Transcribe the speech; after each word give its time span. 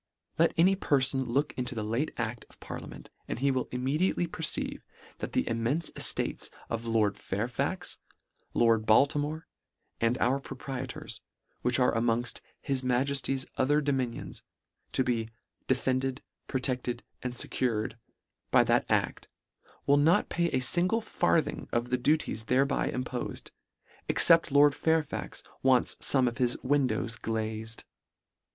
Let 0.39 0.55
any 0.57 0.75
perfon 0.75 1.27
look 1.27 1.53
into 1.55 1.75
the 1.75 1.83
late 1.83 2.09
acT: 2.17 2.45
of 2.49 2.59
parliament, 2.59 3.11
and 3.27 3.37
he 3.37 3.51
will 3.51 3.67
immediately 3.71 4.25
perceive, 4.25 4.83
that 5.19 5.33
the 5.33 5.43
immenfe 5.43 5.91
eftates 5.91 6.49
of 6.71 6.85
Lord 6.85 7.17
Fairfax, 7.19 7.99
Lord 8.55 8.87
Baltimore, 8.87 9.45
11 9.99 10.07
and 10.07 10.17
our 10.17 10.39
proprietors, 10.39 11.21
which 11.61 11.77
are 11.77 11.93
amongft:" 11.93 12.41
his 12.69 12.81
Majefty's 12.81 13.45
other 13.57 13.79
domini" 13.79 14.19
ons" 14.21 14.41
to 14.93 15.03
be" 15.03 15.29
defended, 15.71 16.23
protected 16.47 17.03
and 17.21 17.37
fe" 17.37 17.47
cured" 17.49 17.95
by 18.49 18.63
that 18.63 18.87
acl: 18.87 19.25
will 19.85 19.97
not 19.97 20.29
pay 20.29 20.49
a 20.49 20.61
(ingle 20.79 21.01
farthing 21.01 21.67
of 21.71 21.91
the 21.91 21.97
duties 21.99 22.45
thereby 22.45 22.89
impofed, 22.89 23.51
ex 24.09 24.25
cept 24.25 24.51
Lord 24.51 24.73
Fairfax 24.73 25.43
wants 25.61 25.93
fome 25.97 26.27
of 26.27 26.39
his 26.39 26.57
win 26.63 26.87
dows 26.87 27.17
glazed. 27.17 27.83